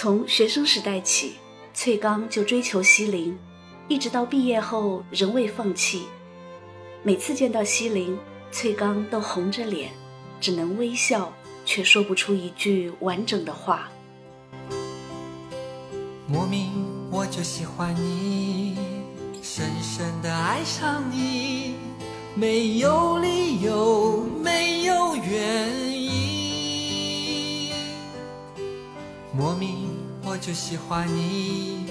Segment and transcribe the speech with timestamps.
[0.00, 1.32] 从学生时代起，
[1.74, 3.36] 翠刚就追求西林，
[3.88, 6.04] 一直到毕业后仍未放弃。
[7.02, 8.16] 每次见到西林，
[8.52, 9.90] 翠刚都红着脸，
[10.40, 11.32] 只能微笑，
[11.64, 13.88] 却说不出一句完整的话。
[16.28, 16.70] 莫名
[17.10, 18.76] 我就喜欢你，
[19.42, 21.74] 深深的爱上你，
[22.36, 25.98] 没有理由，没有原因。
[29.36, 29.88] 莫名
[30.40, 31.86] 就喜欢你，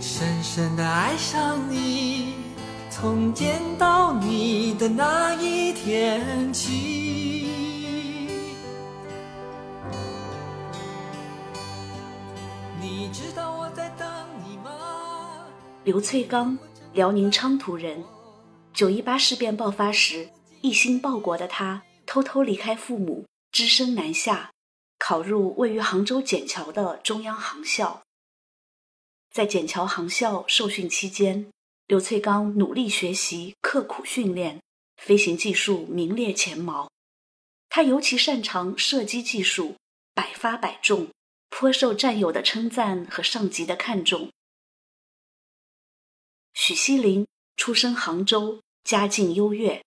[0.00, 2.34] 深深的爱上你。
[2.90, 7.48] 从见到你的那一天起，
[12.80, 14.08] 你知道我在等
[14.46, 14.70] 你吗？
[15.82, 16.56] 刘翠刚，
[16.92, 18.02] 辽宁昌图人。
[18.72, 20.28] 九一八事变爆发时，
[20.60, 24.50] 一心报国的他偷偷离开父母，只身南下，
[25.06, 28.02] 考入位于杭州笕桥的中央航校。
[29.30, 31.50] 在笕桥航校受训期间。
[31.86, 34.62] 刘翠刚努力学习，刻苦训练，
[34.96, 36.90] 飞行技术名列前茅。
[37.68, 39.76] 他尤其擅长射击技术，
[40.14, 41.10] 百发百中，
[41.50, 44.30] 颇受战友的称赞和上级的看重。
[46.54, 47.26] 许西林
[47.58, 49.84] 出生杭州，家境优越，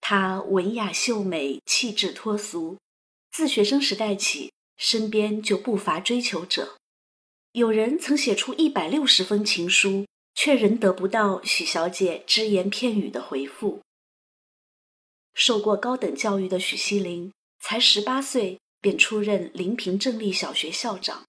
[0.00, 2.78] 她文雅秀美，气质脱俗。
[3.38, 6.76] 自学生时代起，身边就不乏追求者，
[7.52, 10.04] 有人曾写出一百六十封情书。
[10.34, 13.80] 却仍得不到许小姐只言片语的回复。
[15.34, 21.22] 受过高等教育的许西林，才十八岁便出任临平正立小学校长。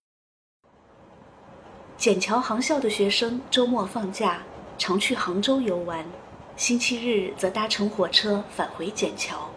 [1.98, 4.44] 笕桥航校的学生周末放假
[4.80, 6.08] 常去杭州游玩，
[6.56, 9.52] 星期日则搭乘火车返回笕桥，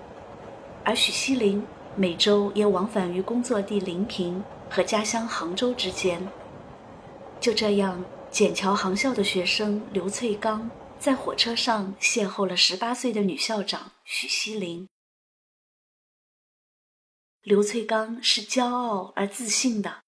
[0.85, 1.63] 而许西林
[1.97, 6.27] 每周也往返于工作地临平和家乡杭州之间。
[7.41, 8.05] 就这样。
[8.33, 14.89] 笕桥航校的学生刘翠刚在火车上邂逅了十八岁的女校长许西林。
[17.43, 20.01] 刘翠刚是骄傲而自信的，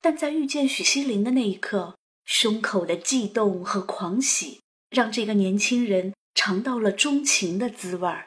[0.00, 8.26] 但在遇见许西林的那一刻，胸口的悸动和狂喜让这个年轻人尝到了钟情的滋味儿。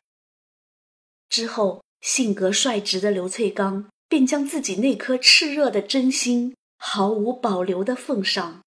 [1.27, 8.59] 之后，性格率直的刘翠刚便将自己那颗炽热的真心毫无保留的奉上。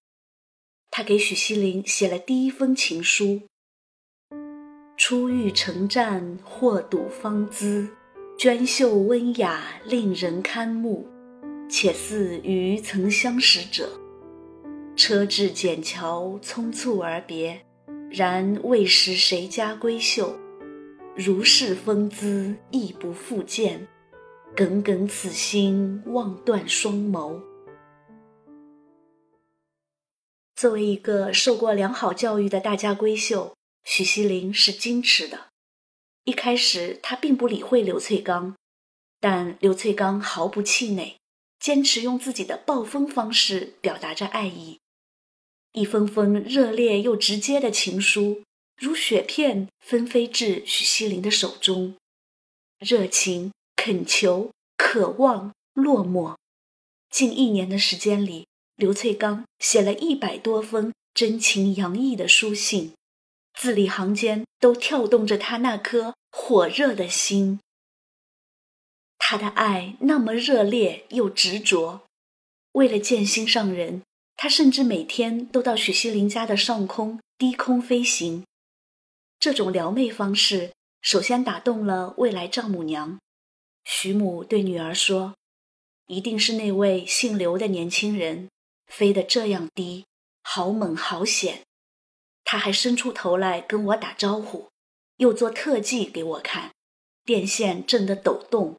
[0.91, 3.43] 他给许锡林写了第一封情书
[4.97, 7.87] ：“初遇成战，或睹芳姿，
[8.39, 11.07] 娟秀温雅，令人堪目，
[11.69, 13.91] 且似与曾相识者。
[14.97, 17.61] 车至笕桥，匆促而别，
[18.11, 20.35] 然未识谁家闺秀。
[21.17, 23.89] 如是风姿，亦不复见。
[24.55, 27.41] 耿耿此心，望断双眸。”
[30.55, 33.55] 作为一个受过良好教育的大家闺秀，
[33.85, 35.47] 许西林是矜持的。
[36.25, 38.55] 一开始，她并不理会刘翠刚，
[39.19, 41.17] 但刘翠刚毫不气馁，
[41.59, 44.81] 坚持用自己的暴风方式表达着爱意。
[45.73, 48.43] 一封封热烈又直接的情书，
[48.79, 51.97] 如雪片纷飞至许西林的手中，
[52.79, 56.37] 热情、恳求、渴望、落寞，
[57.11, 58.47] 近一年的时间里。
[58.77, 62.93] 刘翠刚写了一百多封真情洋溢的书信，
[63.55, 67.59] 字里行间都跳动着他那颗火热的心。
[69.17, 72.03] 他的爱那么热烈又执着，
[72.73, 74.03] 为了见心上人，
[74.37, 78.45] 他甚至每天都到许西林家的上空低空飞行。
[79.47, 83.21] 这种撩妹方式，首先打动了未来丈母娘。
[83.85, 85.37] 徐母对女儿说
[86.09, 88.49] ：“一定是那位姓刘的年轻人。”
[88.91, 90.05] 飞得这样低，
[90.43, 91.63] 好猛好险！
[92.43, 94.69] 他还伸出头来跟我打招呼，
[95.19, 96.73] 又做特技给我看，
[97.25, 98.77] 电线震得抖动。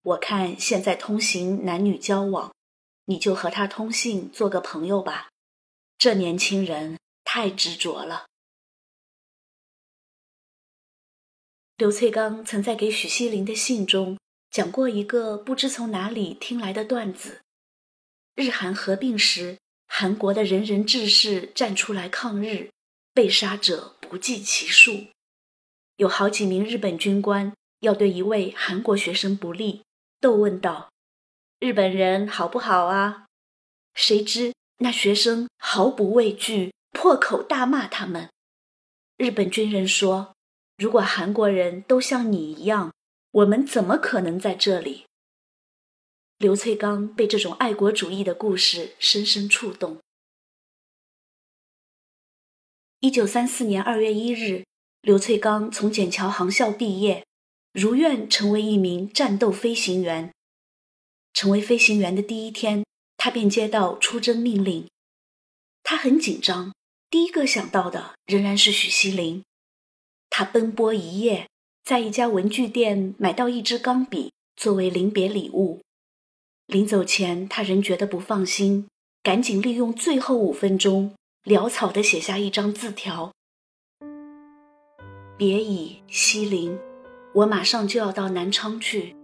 [0.00, 2.50] 我看现在通行男女交往，
[3.04, 5.28] 你就和他通信做个朋友吧。
[5.98, 8.24] 这年轻人太执着了。
[11.78, 14.18] 刘翠刚曾在给许西林的信中
[14.50, 17.42] 讲过一个不知从哪里听来的段子。
[18.34, 22.70] 日韩合并时，韩国的仁人志士站出来抗日，
[23.12, 25.08] 被杀者不计其数。
[25.96, 29.82] 有好几名日本军官要对一位韩国学生不利，
[30.18, 30.90] 斗问道
[31.60, 33.26] ：“日本人好不好啊？”
[33.92, 38.30] 谁知那学生毫不畏惧，破口大骂他们。
[39.18, 40.34] 日本军人说
[40.76, 42.92] ：“如果韩国人都像你一样，
[43.30, 45.06] 我们怎么可能在这里？”
[46.38, 49.98] 刘翠刚被这种爱国主义的故事深深触动。
[53.00, 54.64] 一九三四年二月一日，
[55.00, 57.24] 刘翠刚从笕桥航校毕业，
[57.72, 60.32] 如愿成为一名战斗飞行员。
[61.32, 62.84] 成为飞行员的第一天，
[63.16, 64.88] 他便接到出征命令。
[65.82, 66.74] 他很紧张，
[67.08, 69.42] 第一个想到的仍然是许锡林。
[70.38, 71.48] 他奔波一夜，
[71.82, 75.80] 在一家文具店买到一支钢笔作为临别礼物。
[76.66, 78.86] 临走前，他仍觉得不放心，
[79.22, 83.32] 赶紧利用最后五分钟，潦草地写下一张字条
[85.38, 86.78] ：“别已，西林，
[87.36, 89.16] 我马上就要到南昌去，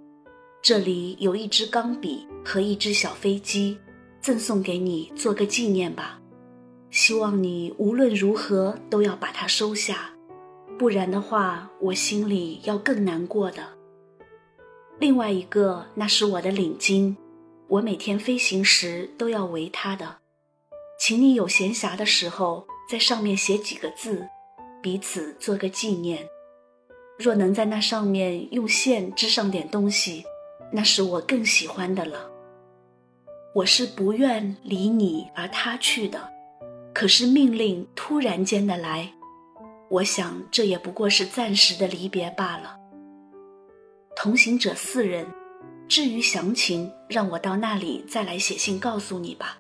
[0.63, 3.77] 这里有一支钢笔和一只小飞机，
[4.23, 6.19] 赠送给你做个纪念吧。
[6.91, 10.09] 希望你无论如何都要把它收下。”
[10.83, 13.63] 不然的话，我心里要更难过的。
[14.99, 17.15] 另外一个，那是我的领巾，
[17.69, 20.17] 我每天飞行时都要围它的。
[20.99, 24.27] 请你有闲暇的时候，在上面写几个字，
[24.83, 26.29] 彼此做个纪念。
[27.17, 30.25] 若能在那上面用线织上点东西，
[30.73, 32.29] 那是我更喜欢的了。
[33.55, 36.29] 我是不愿离你而他去的，
[36.93, 39.13] 可是命令突然间的来。
[39.93, 42.79] 我想，这也不过是暂时的离别罢了。
[44.17, 45.27] 同行者四人，
[45.87, 49.59] 至于详情，让我到那里再来写信告诉你吧。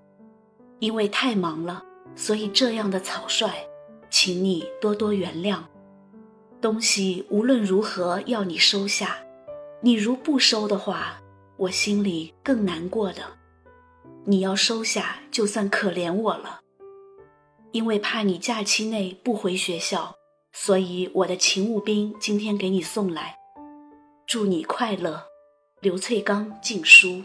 [0.79, 1.85] 因为太忙了，
[2.17, 3.51] 所以这样的草率，
[4.09, 5.59] 请你多多原谅。
[6.63, 9.19] 东西无论如何要你收下，
[9.83, 11.21] 你如不收的话，
[11.59, 13.23] 我心里更难过的。
[14.25, 16.61] 你要收下，就算可怜我了，
[17.73, 20.15] 因为怕你假期内不回学校。
[20.53, 23.37] 所以，我的勤务兵今天给你送来，
[24.27, 25.27] 祝你快乐，
[25.81, 27.23] 刘翠刚敬书。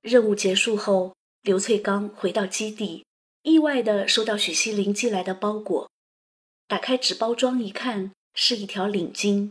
[0.00, 3.04] 任务结束后，刘翠刚回到基地，
[3.42, 5.90] 意外的收到许锡林寄来的包裹，
[6.68, 9.50] 打开纸包装一看，是一条领巾，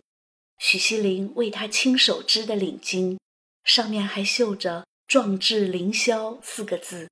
[0.57, 3.19] 许锡林为他亲手织的领巾，
[3.63, 7.09] 上面还绣着“壮志凌霄”四个字。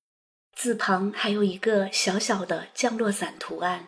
[0.61, 3.87] 字旁还有一个小小的降落伞图案。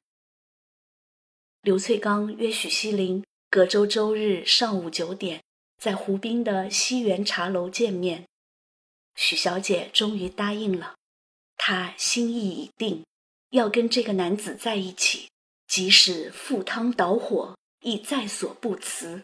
[1.61, 5.43] 刘翠刚约许锡林隔周周日上午九点
[5.77, 8.27] 在湖滨的西园茶楼见面。
[9.13, 10.95] 许小姐终于答应了，
[11.57, 13.05] 她心意已定，
[13.51, 15.29] 要跟这个男子在一起，
[15.67, 19.21] 即使赴汤蹈火，亦在所不辞。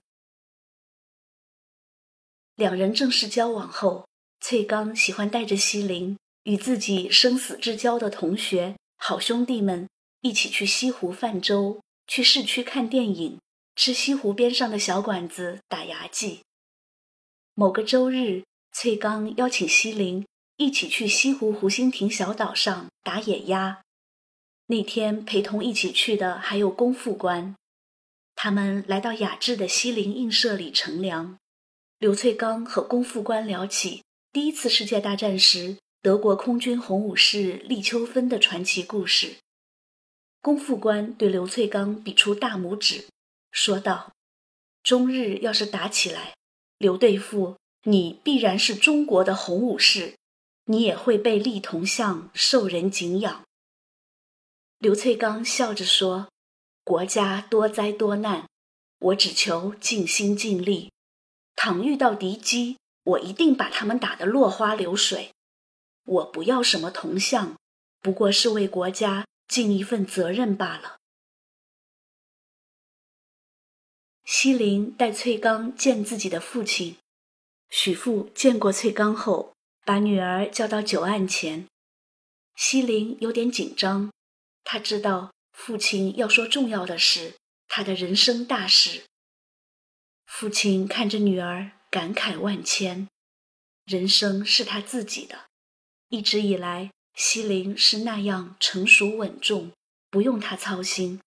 [2.54, 4.07] 两人正式交往后，
[4.40, 6.16] 翠刚喜欢带着西林。
[6.44, 9.88] 与自己生死之交的同学、好兄弟们
[10.21, 13.39] 一起去西湖泛舟，去市区看电影，
[13.75, 16.41] 吃西湖边上的小馆子打牙祭。
[17.53, 20.25] 某个周日，翠刚邀请西林
[20.57, 23.81] 一起去西湖湖心亭小岛上打野鸭。
[24.68, 27.56] 那天陪同一起去的还有龚副官。
[28.36, 31.38] 他们来到雅致的西林映社里乘凉。
[31.97, 35.77] 刘翠刚和龚副官聊起第一次世界大战时。
[36.01, 39.36] 德国空军红武士立秋芬的传奇故事。
[40.42, 43.07] 龚副官对刘翠刚比出大拇指，
[43.51, 44.13] 说道
[44.81, 46.36] ：“中日要是打起来，
[46.77, 50.15] 刘队副，你必然是中国的红武士，
[50.63, 53.44] 你也会被立铜像，受人敬仰。”
[54.79, 56.29] 刘翠刚笑着说
[56.86, 58.48] ：“国家多灾多难，
[59.00, 60.94] 我只求尽心尽力。
[61.58, 65.32] 倘遇到敌机，我一定把他们打得落花流水。”
[66.10, 67.56] 我不要什么铜像，
[68.01, 70.98] 不过是为国家尽一份责任罢了。
[74.25, 76.98] 西林带翠刚见自己的父亲，
[77.70, 79.54] 许父见过翠刚后，
[79.86, 81.68] 把女儿叫到酒案前。
[82.56, 84.12] 西林有点紧张，
[84.63, 87.36] 他知道父亲要说重要的事，
[87.68, 89.04] 他的人生大事。
[90.25, 93.08] 父亲看着女儿，感慨万千，
[93.86, 95.49] 人生是他自己的。
[96.10, 99.72] 一直以来，西林是那样成熟稳重，
[100.10, 101.22] 不用他操心。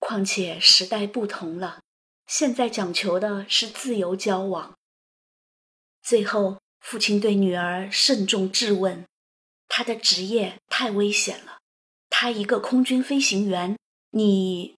[0.00, 1.80] 况且时代不同了，
[2.26, 4.76] 现在讲求的是自由交往。
[6.02, 9.04] 最后，父亲对女儿慎重质问
[9.68, 11.58] ：“他的职业太危险了，
[12.10, 13.76] 他一个空军飞行员，
[14.10, 14.76] 你……”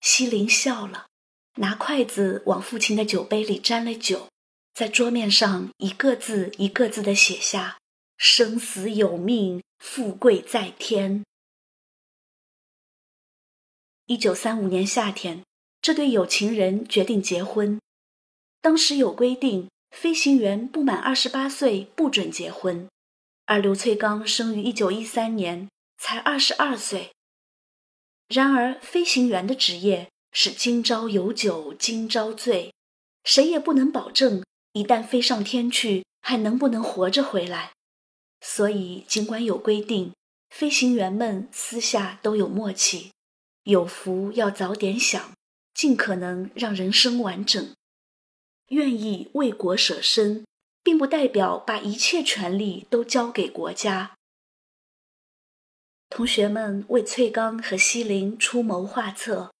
[0.00, 1.06] 西林笑了，
[1.54, 4.28] 拿筷子往父亲的酒杯里沾了酒，
[4.74, 7.78] 在桌面上一个字一个字的写下。
[8.16, 11.22] 生死有命，富贵在天。
[14.06, 15.42] 一九三五年夏天，
[15.82, 17.78] 这对有情人决定结婚。
[18.62, 22.88] 当时有规定，飞行员不满二十八岁不准结婚，
[23.44, 25.68] 而刘翠刚生于一九一三年，
[25.98, 27.10] 才二十二岁。
[28.28, 32.72] 然而，飞行员的职业是今朝有酒今朝醉，
[33.24, 34.42] 谁也不能保证
[34.72, 37.75] 一旦飞上天去还能不能活着回来。
[38.40, 40.12] 所以，尽管有规定，
[40.50, 43.10] 飞行员们私下都有默契，
[43.64, 45.32] 有福要早点享，
[45.74, 47.74] 尽可能让人生完整。
[48.68, 50.44] 愿意为国舍身，
[50.82, 54.14] 并不代表把一切权利都交给国家。
[56.08, 59.52] 同学们为翠刚和西林出谋划策，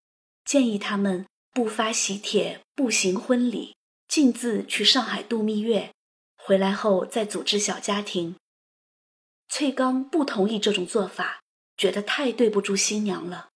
[0.44, 3.74] 建议他们不发喜帖，不行婚礼，
[4.06, 5.92] 径自去上海度蜜月，
[6.36, 8.36] 回来后再组织小家庭。
[9.48, 11.40] 翠刚不同意这种做法，
[11.76, 13.48] 觉得太对不住新娘了。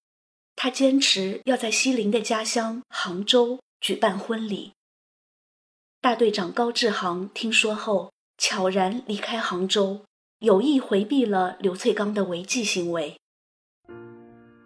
[0.56, 4.72] 他坚持要在西林的家乡杭州举办婚礼。
[6.00, 10.04] 大队长高志航听说后，悄然离开杭州。
[10.40, 13.14] 有意回避了刘翠刚的违纪行为，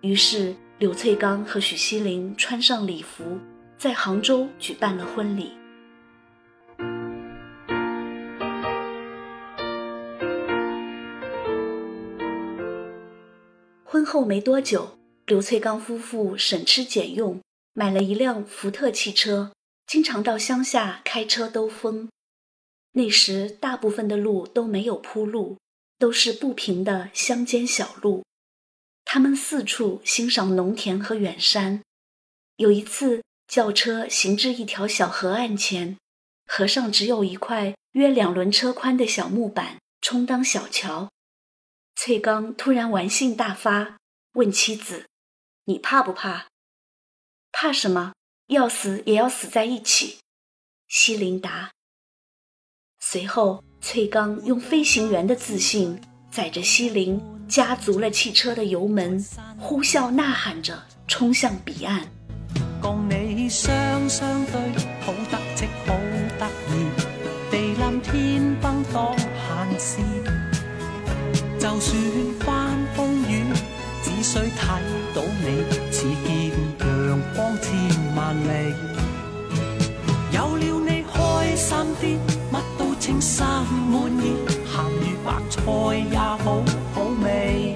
[0.03, 3.41] 于是刘翠刚和许西林穿上礼服，
[3.77, 5.51] 在杭州举办了婚礼。
[14.05, 17.41] 后没多久，刘翠刚夫妇省吃俭用，
[17.73, 19.53] 买了一辆福特汽车，
[19.87, 22.09] 经常到乡下开车兜风。
[22.93, 25.57] 那时，大部分的路都没有铺路。
[25.97, 28.25] 都是不平的乡间小路，
[29.05, 31.83] 他们四处欣赏农田和远山。
[32.57, 35.97] 有一次，轿车行至一条小河岸前，
[36.47, 41.09] 河上只有一块约两轮车宽的小木板充当小桥。
[41.97, 43.99] 翠刚突然玩性大发，
[44.35, 45.07] 问妻子
[45.67, 46.47] ：“你怕不怕？
[47.53, 48.15] 怕什么？
[48.49, 50.19] 要死也要死在一起。”
[50.89, 51.73] 西林答。
[52.99, 53.63] 随后。
[53.87, 59.23] 翠刚用飞行员的自信载着西林，加足了汽车的油门，
[59.59, 62.11] 呼啸呐喊着冲向彼岸。
[62.81, 63.69] 共你双
[64.09, 64.55] 双对，
[65.03, 65.67] 好得戚
[71.75, 72.01] 就算
[72.39, 73.43] 翻风雨，
[74.01, 74.79] 只需睇
[75.13, 78.73] 到你，似见阳光千万里。
[80.31, 82.17] 有了你，开心啲。
[82.53, 83.45] 乜都称心
[83.91, 85.61] 满意，咸鱼白菜
[86.13, 86.63] 也好
[86.95, 87.75] 好味。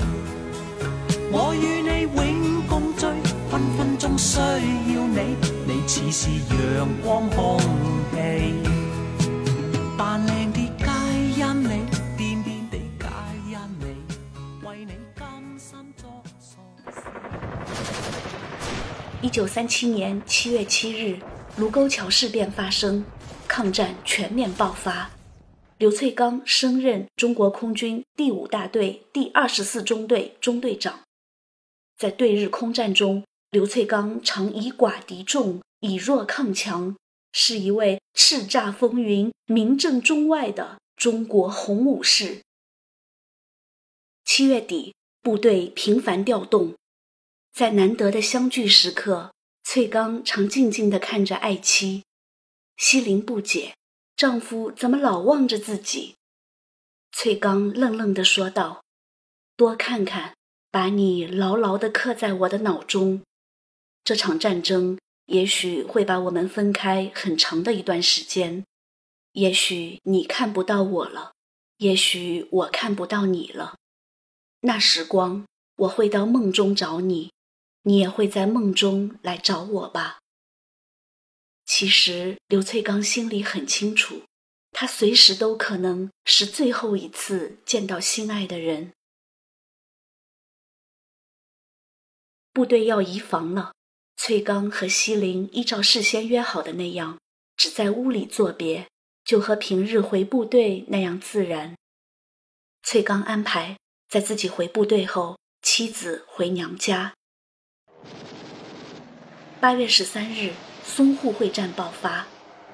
[1.33, 3.05] 我与你永共聚，
[3.51, 5.37] 分分钟需要你，
[5.67, 7.59] 你似是阳光空
[8.13, 8.68] 气。
[19.29, 21.21] 一九三七年七月七日，
[21.59, 23.05] 卢沟桥事变发生，
[23.47, 25.11] 抗战全面爆发。
[25.77, 31.01] 刘翠刚升任中国空军第五大队第二十四中队中队长，
[31.99, 36.97] 在对日空战中，刘翠刚常以寡敌众，以弱抗强，
[37.31, 42.41] 是一位叱咤风云、名震中外的中国红武士。
[44.25, 46.75] 七月底，部队频繁调动，
[47.59, 49.35] 在难得的相聚时刻，
[49.65, 52.05] 翠刚常静静地看着爱妻，
[52.77, 53.75] 西林不解。
[54.17, 56.15] 丈夫怎么老望着自己？
[57.11, 58.85] 翠刚愣愣地说道
[59.59, 60.37] ：“多看看，
[60.71, 63.23] 把你牢牢地刻在我的脑中。
[64.05, 64.97] 这场战争
[65.27, 68.65] 也许会把我们分开很长的一段时间，
[69.33, 71.33] 也许你看不到我了，
[71.79, 73.75] 也许我看不到你了。
[74.61, 77.33] 那时光，我会到梦中找你，
[77.89, 80.19] 你也会在梦中来找我吧。”
[81.65, 84.25] 其实刘翠刚心里很清楚，
[84.73, 88.93] 他随时都可能是最后一次见到心爱的人。
[92.53, 93.73] 部队要移防了，
[94.17, 97.19] 翠刚和西林依照事先约好的那样，
[97.57, 98.89] 只在屋里作别，
[99.25, 101.75] 就和平日回部队那样自然。
[102.83, 103.79] 翠刚安排
[104.09, 107.15] 在自己回部队后，妻子回娘家。
[109.61, 110.53] 八月十三日。
[110.87, 112.27] 淞沪会战爆发，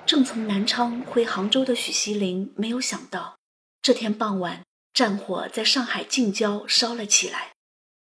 [0.07, 3.37] 正从南昌回杭州的许锡林没有想到，
[3.83, 7.55] 这天傍晚战火在上海近郊烧了起来，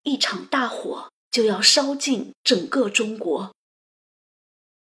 [0.02, 3.54] 一场大火就要烧尽整个中国。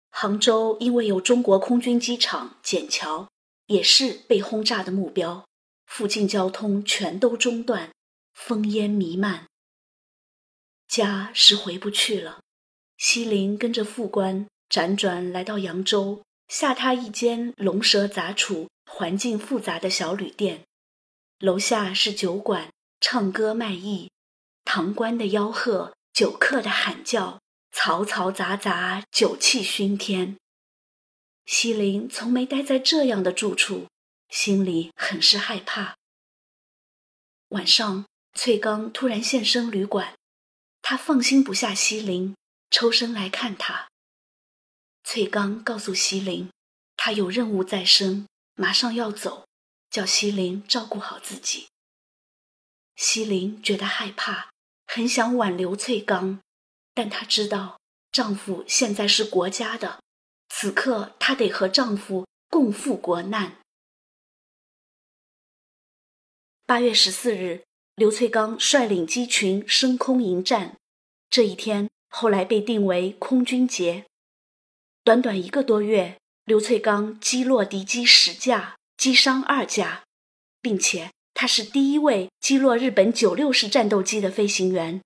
[0.09, 3.29] 杭州因为有中国空军机场、笕桥，
[3.67, 5.45] 也是被轰炸的目标，
[5.85, 7.91] 附近交通全都中断，
[8.35, 9.45] 烽烟弥漫。
[10.87, 12.41] 家是回不去了，
[12.97, 14.47] 西林跟着副官。
[14.69, 20.63] 辗转来到扬州，下榻一间龙蛇杂处、环境复杂的小旅店，
[21.37, 24.09] 楼下是酒馆，唱歌卖艺，
[24.65, 27.39] 堂倌的吆喝，酒客的喊叫，
[27.71, 30.37] 嘈嘈杂杂，酒气熏天。
[31.45, 33.85] 西林从没待在这样的住处，
[34.29, 35.97] 心里很是害怕。
[37.49, 40.15] 晚上，翠刚突然现身旅馆，
[40.81, 42.35] 他放心不下西林，
[42.73, 43.87] 抽身来看他。
[45.03, 46.49] 翠刚告诉西林，
[46.97, 49.45] 他有任务在身，马上要走，
[49.91, 51.67] 叫西林照顾好自己。
[52.95, 54.49] 西林觉得害怕，
[54.87, 56.41] 很想挽留翠刚，
[56.95, 57.79] 但她知道
[58.11, 60.01] 丈夫现在是国家的。
[60.49, 63.59] 此刻，她得和丈夫共赴国难。
[66.65, 67.63] 八月十四日，
[67.93, 70.75] 刘翠刚率领机群升空迎战。
[71.29, 74.05] 这一天后来被定为空军节。
[75.03, 80.03] 短短一个多月，刘翠刚击落敌机十架，击伤二架，
[80.61, 85.01] 并且他是第一位击落日本九六式战斗机的飞行员。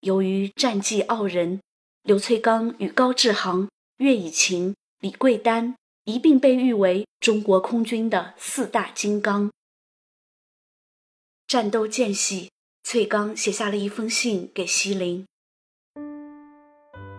[0.00, 1.60] 由于战绩傲人，
[2.02, 3.68] 刘翠刚与高志航。
[3.98, 9.50] 岳以晴、李桂丹一并被誉为中国空军的四大金刚。
[11.46, 12.50] 战斗间隙，
[12.82, 15.26] 翠刚写下了一封信给西林：“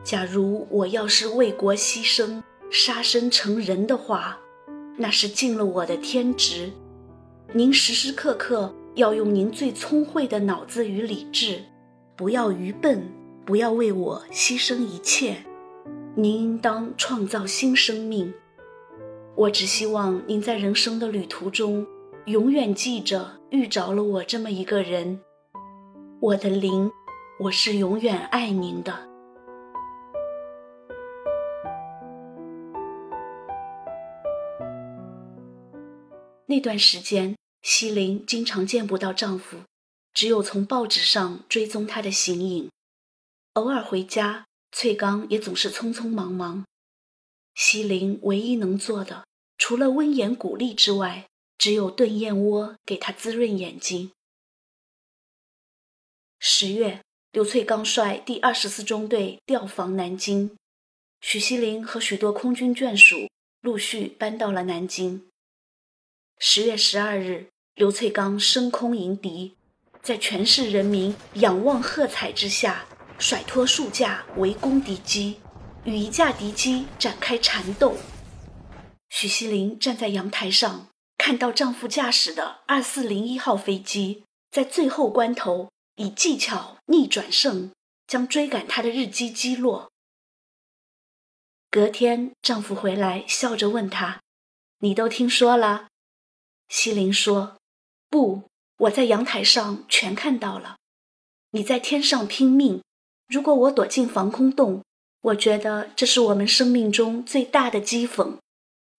[0.07, 4.39] 假如我要是为国牺牲、杀身成仁的话，
[4.95, 6.71] 那是尽了我的天职。
[7.51, 11.61] 您时时刻刻要用您最聪慧的脑子与理智，
[12.15, 13.03] 不要愚笨，
[13.45, 15.43] 不要为我牺牲一切。”
[16.15, 18.33] 您应当创造新生命。
[19.35, 21.85] 我只希望您在人生的旅途中，
[22.27, 25.19] 永远记着遇着了我这么一个人。
[26.21, 26.89] 我的灵，
[27.41, 29.06] 我是永远爱您的。
[36.48, 39.60] 那段时间，西林经常见不到丈夫，
[40.14, 42.72] 只有从报纸上追踪他的形影，
[43.53, 44.46] 偶尔回家。
[44.72, 46.66] 翠刚也总是匆匆忙忙，
[47.55, 49.25] 西林唯一能做的，
[49.57, 54.12] 除了温言鼓励之外，只有炖燕窝给他滋润眼睛。
[56.38, 60.55] 十月，刘翠刚率第二十四中队调防南京，
[61.22, 63.29] 许锡林和许多空军眷属
[63.62, 65.27] 陆续搬到了南京。
[66.39, 69.55] 十月十二日，刘翠刚升空迎敌，
[70.03, 72.85] 在全市人民仰望喝彩之下。
[73.19, 75.39] 甩脱数架围攻敌机，
[75.85, 77.97] 与一架敌机展开缠斗。
[79.09, 87.71] 许锡林站在阳台上，看到丈夫驾驶的二四零一号飞机在最后关头以技巧逆转胜，
[88.05, 89.91] 将追赶他的日机击落。
[91.71, 94.21] 隔天，丈夫回来，笑着问他
[94.81, 95.87] ：“你都听说了？”
[96.70, 97.58] 西林说
[98.10, 98.44] ：“不，
[98.77, 100.77] 我在阳台上全看到了。
[101.51, 102.82] 你在天上拼命。”
[103.27, 104.86] 如果我躲进防空洞，
[105.20, 108.38] 我觉得这是我们生命中最大的讥讽。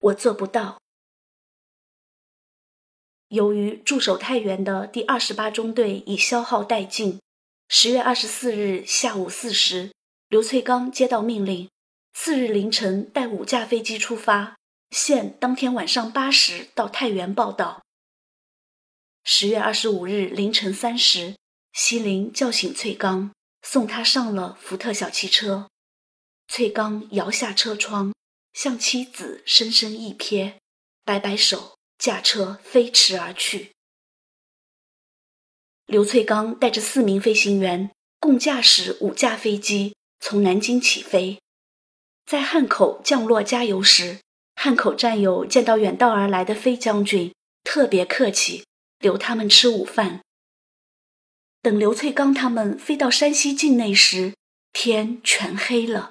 [0.00, 0.78] 我做不到。
[3.28, 7.18] 由于驻守太原的第二十八中队已消耗殆尽，
[7.68, 9.92] 十月二十四日下午四时，
[10.28, 11.70] 刘翠刚接到命令，
[12.12, 14.57] 次日凌晨带五架飞机出发，
[14.90, 17.82] 现当天晚上八时到太原报道。
[19.24, 21.36] 十月二十五日凌晨三时，
[21.72, 23.32] 西林叫醒翠刚。
[23.60, 25.68] 送他上了福特小汽车，
[26.46, 28.14] 翠刚摇下车窗，
[28.52, 30.54] 向妻子深深一瞥，
[31.04, 33.72] 摆摆手，驾车飞驰而去。
[35.86, 41.42] 刘翠刚带着四名飞行员，共驾驶五架飞机从南京起飞，
[42.24, 44.20] 在汉口降落加油时，
[44.60, 48.64] 汉口战友见到远道而来的飞将军，特别客气，
[48.98, 50.20] 留他们吃午饭。
[51.62, 54.34] 等刘翠刚他们飞到山西境内时，
[54.72, 56.10] 天全黑了。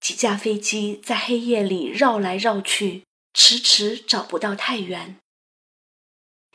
[0.00, 5.14] 几架飞机在黑夜里绕来绕去，迟迟找不到太原。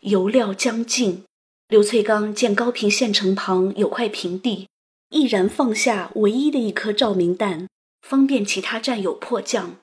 [0.01, 1.23] 油料将尽，
[1.69, 4.67] 刘翠刚见高平县城旁有块平地，
[5.07, 7.69] 毅然放下唯一的一颗照明弹，
[8.01, 9.77] 方便其他战友迫降，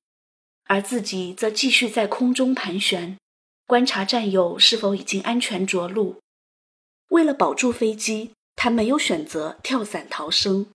[0.70, 3.18] 而自己则继续在空中盘旋，
[3.66, 6.20] 观察战友是否已经安全着陆。
[7.08, 10.68] 为了保住飞机，他没有选择跳伞逃生。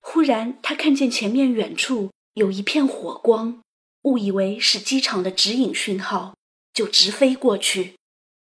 [0.00, 3.62] 忽然，他看见前面远处有一片火光，
[4.02, 6.34] 误以为是机场的指引讯号，
[6.74, 7.94] 就直飞过去。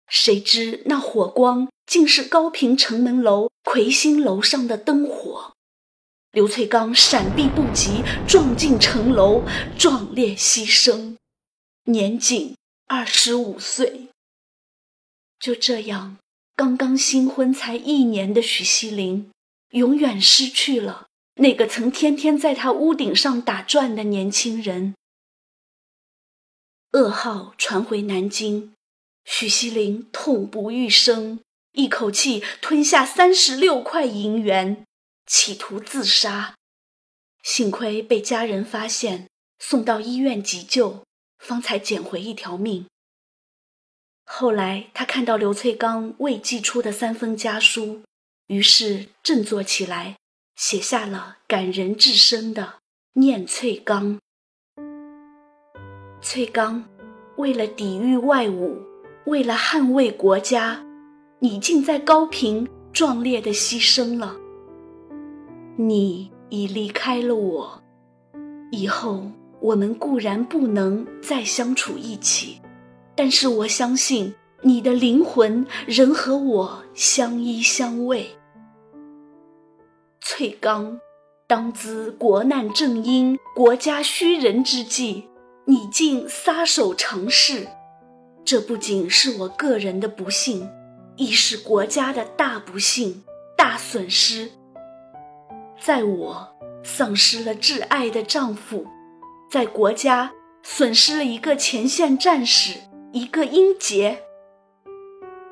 [0.09, 5.52] 谁知那火光竟是高平城门楼魁星楼上的灯火。
[6.33, 9.42] 刘翠刚闪避不及，撞进城楼，
[9.79, 11.16] 壮烈牺牲，
[11.85, 14.09] 年仅二十五岁。
[15.38, 16.16] 就这样，
[16.57, 19.31] 刚刚新婚才一年的许西林，
[19.73, 24.95] 永远失去了那个曾天天在他屋顶上打转的年轻人。
[26.92, 28.73] 噩耗传回南京，
[29.27, 31.40] 许西林痛不欲生，
[31.73, 34.87] 一口气吞下三十六块银元。
[35.27, 36.55] 企图自杀，
[37.43, 41.05] 幸亏被家人发现，送到医院急救，
[41.39, 42.87] 方才捡回一条命。
[44.25, 48.03] 后来他看到刘翠刚未寄出的三封家书，
[48.47, 50.17] 于是振作起来，
[50.57, 52.63] 写下了感人至深的
[53.21, 54.17] 《念翠刚》。
[56.21, 56.89] 翠刚，
[57.37, 58.81] 为了抵御外侮，
[59.27, 60.85] 为了捍卫国家，
[61.41, 64.37] 你竟在高平壮烈的牺牲了。
[65.77, 67.83] 你已离开了我，
[68.71, 69.25] 以后
[69.59, 72.61] 我们固然不能再相处一起，
[73.17, 78.27] 但是我相信你的灵魂仍和我相依相偎。
[80.21, 81.01] 翠刚，
[81.47, 85.25] 当兹国难正因、国家需人之际，
[85.65, 87.67] 你竟撒手成事，
[88.45, 90.69] 这不仅是我个人的不幸，
[91.17, 93.25] 亦是国家的大不幸、
[93.57, 94.51] 大损失。
[95.85, 96.49] 在我
[96.85, 98.87] 丧失了挚爱的丈夫，
[99.51, 102.79] 在国家损失了一个前线战士，
[103.11, 104.23] 一个英杰。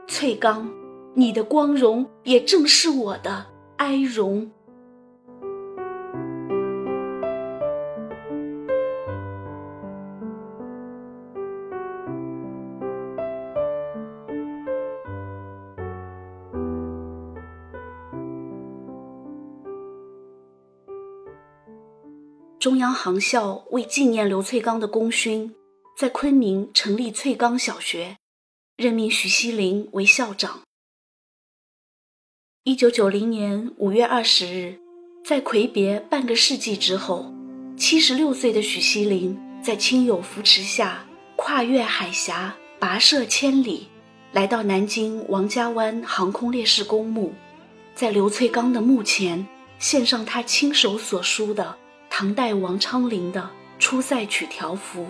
[0.07, 0.71] 翠刚，
[1.15, 3.47] 你的光荣也正是我的
[3.79, 4.53] 哀荣。
[22.61, 25.55] 中央航校为纪念刘翠刚的功勋，
[25.97, 28.19] 在昆明成立翠刚小学，
[28.77, 30.61] 任命许锡林为校长。
[32.65, 34.79] 一九九零年五月二十日，
[35.25, 37.33] 在魁别半个世纪之后，
[37.79, 43.89] 七十六岁的许锡林在亲友扶持下，跨越海峡，跋涉千里，
[44.33, 47.33] 来到南京王家湾航空烈士公墓，
[47.95, 51.79] 在刘翠刚的墓前献上他亲手所书的。
[52.11, 53.41] 唐代王昌龄的
[53.79, 55.03] 《出塞曲条幅》：“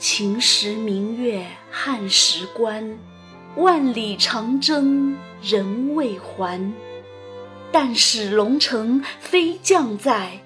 [0.00, 2.98] 秦时明月汉时关，
[3.56, 6.72] 万里长征人未还。
[7.70, 10.40] 但使龙城飞将在，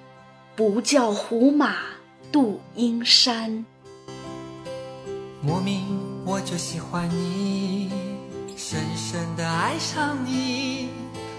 [0.55, 1.77] 不教胡马
[2.31, 3.65] 度阴山。”
[5.41, 7.91] 莫名我就喜欢你，
[8.57, 10.89] 深深的爱上你，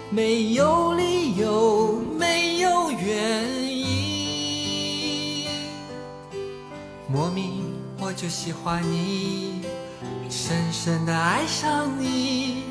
[0.09, 2.01] 没有理由，
[2.59, 5.47] 有原因。
[7.07, 9.61] 莫名我就喜欢你，
[10.29, 12.63] 深深的爱上你，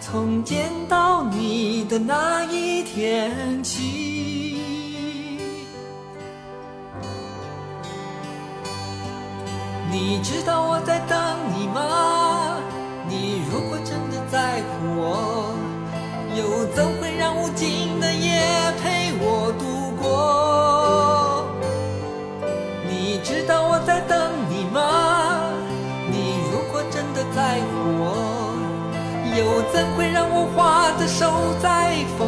[0.00, 4.60] 从见到你的那一天起。
[9.90, 11.18] 你知道我在等
[11.56, 12.58] 你吗？
[13.08, 15.54] 你如果真的在乎我，
[16.36, 18.42] 又怎会让无尽的夜
[29.76, 32.25] 怎会让我画的手在风